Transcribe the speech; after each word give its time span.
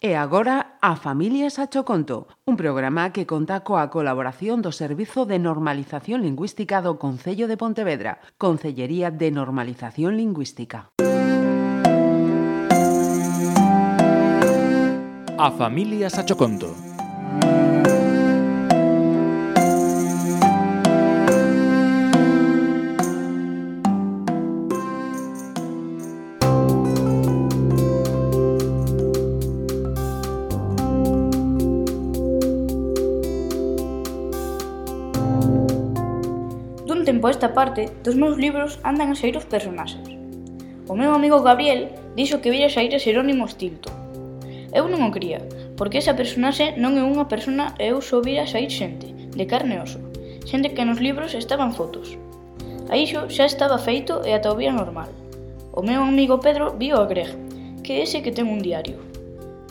E 0.00 0.14
agora 0.16 0.78
a 0.80 0.96
Familias 0.96 1.58
a 1.58 1.68
Choconto, 1.68 2.32
un 2.48 2.56
programa 2.56 3.12
que 3.12 3.28
conta 3.28 3.60
coa 3.60 3.92
colaboración 3.92 4.64
do 4.64 4.72
Servizo 4.72 5.28
de 5.28 5.36
Normalización 5.36 6.24
Lingüística 6.24 6.80
do 6.80 6.96
Concello 6.96 7.44
de 7.44 7.60
Pontevedra, 7.60 8.22
Concellería 8.40 9.12
de 9.12 9.28
Normalización 9.28 10.16
Lingüística. 10.16 10.88
A 15.36 15.48
Familias 15.60 16.16
a 16.16 16.24
Choconto 16.24 16.87
tempo 37.08 37.26
a 37.26 37.30
esta 37.30 37.54
parte, 37.54 37.88
dos 38.04 38.20
meus 38.20 38.36
libros 38.36 38.84
andan 38.84 39.08
a 39.08 39.16
sair 39.16 39.32
os 39.40 39.48
personaxes. 39.48 40.04
O 40.84 40.92
meu 40.92 41.16
amigo 41.16 41.40
Gabriel 41.40 41.88
dixo 42.12 42.44
que 42.44 42.52
vira 42.52 42.68
sair 42.68 42.92
a 42.92 43.00
Xerónimo 43.00 43.48
Stilto. 43.48 43.88
Eu 44.76 44.92
non 44.92 45.00
o 45.00 45.08
cría, 45.08 45.40
porque 45.80 46.04
esa 46.04 46.12
personaxe 46.12 46.76
non 46.76 47.00
é 47.00 47.02
unha 47.08 47.24
persona 47.24 47.72
e 47.80 47.96
eu 47.96 48.04
só 48.04 48.20
vira 48.20 48.44
sair 48.44 48.68
xente, 48.68 49.08
de 49.08 49.44
carne 49.48 49.80
e 49.80 49.82
oso, 49.88 50.04
xente 50.44 50.76
que 50.76 50.84
nos 50.84 51.00
libros 51.00 51.32
estaban 51.32 51.72
fotos. 51.72 52.12
A 52.92 53.00
iso 53.00 53.24
xa 53.32 53.48
estaba 53.48 53.80
feito 53.80 54.20
e 54.28 54.36
ata 54.36 54.52
o 54.52 54.60
vía 54.60 54.76
normal. 54.76 55.08
O 55.72 55.80
meu 55.80 56.04
amigo 56.04 56.44
Pedro 56.44 56.76
vio 56.76 57.00
a 57.00 57.08
Greg, 57.08 57.32
que 57.80 57.96
é 57.96 58.04
ese 58.04 58.20
que 58.20 58.36
ten 58.36 58.52
un 58.52 58.60
diario. 58.60 59.00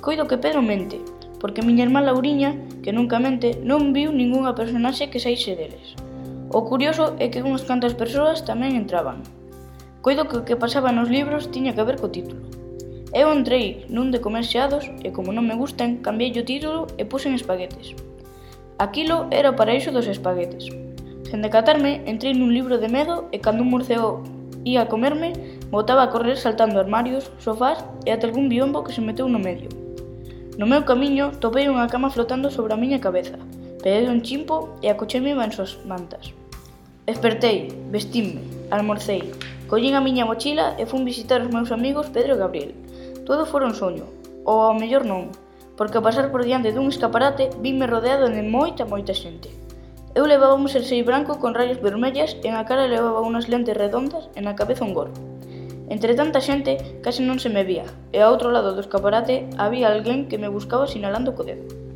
Coido 0.02 0.26
que 0.26 0.42
Pedro 0.42 0.66
mente, 0.66 0.98
porque 1.38 1.62
miña 1.62 1.86
irmá 1.86 2.02
Lauriña, 2.02 2.58
que 2.82 2.90
nunca 2.90 3.22
mente, 3.22 3.62
non 3.62 3.94
viu 3.94 4.10
ningunha 4.10 4.58
personaxe 4.58 5.14
que 5.14 5.22
saíse 5.22 5.54
deles. 5.54 6.07
O 6.50 6.64
curioso 6.64 7.20
é 7.20 7.28
que 7.28 7.44
unhas 7.44 7.68
cantas 7.68 7.92
persoas 7.92 8.40
tamén 8.40 8.80
entraban. 8.80 9.20
Coido 10.00 10.32
que 10.32 10.40
o 10.40 10.46
que 10.48 10.56
pasaba 10.56 10.96
nos 10.96 11.12
libros 11.12 11.52
tiña 11.52 11.76
que 11.76 11.84
ver 11.84 12.00
co 12.00 12.08
título. 12.08 12.40
Eu 13.12 13.36
entrei 13.36 13.84
nun 13.92 14.16
de 14.16 14.24
comer 14.24 14.48
xeados 14.48 14.88
e 15.04 15.12
como 15.12 15.36
non 15.36 15.44
me 15.44 15.60
gustan, 15.60 16.00
cambiei 16.00 16.32
o 16.40 16.48
título 16.48 16.88
e 16.96 17.04
puxen 17.04 17.36
espaguetes. 17.36 17.92
Aquilo 18.80 19.28
era 19.28 19.52
o 19.52 19.60
paraíso 19.60 19.92
dos 19.92 20.08
espaguetes. 20.08 20.72
Sen 21.28 21.44
decatarme, 21.44 22.08
entrei 22.08 22.32
nun 22.32 22.56
libro 22.56 22.80
de 22.80 22.88
medo 22.88 23.28
e 23.36 23.44
cando 23.44 23.68
un 23.68 23.72
morceo 23.76 24.24
ia 24.64 24.88
a 24.88 24.92
comerme, 24.92 25.36
botaba 25.68 26.08
a 26.08 26.12
correr 26.16 26.40
saltando 26.40 26.80
armarios, 26.80 27.28
sofás 27.44 27.84
e 28.08 28.16
ata 28.16 28.24
algún 28.24 28.48
biombo 28.48 28.88
que 28.88 28.96
se 28.96 29.04
meteu 29.04 29.28
no 29.28 29.44
medio. 29.44 29.68
No 30.56 30.64
meu 30.64 30.88
camiño, 30.88 31.36
topei 31.44 31.68
unha 31.68 31.92
cama 31.92 32.08
flotando 32.08 32.48
sobre 32.48 32.72
a 32.72 32.80
miña 32.80 33.04
cabeza, 33.04 33.36
Pedei 33.84 34.10
un 34.10 34.26
chimpo 34.26 34.74
e 34.82 34.90
acocheme 34.90 35.38
en 35.38 35.52
súas 35.54 35.78
mantas. 35.86 36.34
Despertei, 37.06 37.70
vestime, 37.94 38.42
almorcei, 38.74 39.22
collín 39.70 39.94
a 39.94 40.02
miña 40.02 40.26
mochila 40.26 40.74
e 40.82 40.90
fun 40.90 41.06
visitar 41.06 41.46
os 41.46 41.54
meus 41.54 41.70
amigos 41.70 42.10
Pedro 42.10 42.34
e 42.34 42.42
Gabriel. 42.42 42.72
Todo 43.22 43.46
fora 43.46 43.70
un 43.70 43.78
soño, 43.78 44.10
ou 44.50 44.66
ao 44.66 44.74
mellor 44.74 45.06
non, 45.06 45.30
porque 45.78 46.02
ao 46.02 46.06
pasar 46.10 46.34
por 46.34 46.42
diante 46.42 46.74
dun 46.74 46.90
escaparate 46.90 47.54
vime 47.62 47.86
rodeado 47.86 48.34
de 48.34 48.42
moita 48.42 48.90
moita 48.90 49.14
xente. 49.14 49.54
Eu 50.18 50.26
levaba 50.26 50.58
un 50.58 50.66
xersei 50.66 51.06
branco 51.06 51.38
con 51.38 51.54
rayas 51.54 51.78
vermellas 51.78 52.34
e 52.42 52.50
na 52.50 52.66
cara 52.66 52.90
levaba 52.90 53.22
unhas 53.22 53.46
lentes 53.46 53.78
redondas 53.78 54.26
e 54.34 54.42
na 54.42 54.58
cabeza 54.58 54.82
un 54.82 54.98
gorro. 54.98 55.14
Entre 55.94 56.18
tanta 56.18 56.42
xente, 56.42 56.82
case 57.06 57.22
non 57.22 57.38
se 57.38 57.54
me 57.54 57.62
vía, 57.62 57.86
e 58.10 58.26
ao 58.26 58.34
outro 58.34 58.50
lado 58.50 58.74
do 58.74 58.82
escaparate 58.82 59.46
había 59.62 59.94
alguén 59.94 60.26
que 60.26 60.42
me 60.42 60.50
buscaba 60.50 60.90
sinalando 60.90 61.38
co 61.38 61.46
dedo. 61.46 61.87